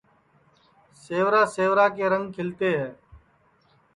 [1.03, 2.89] سیورا سیورا کے رنگ کھلتے ہے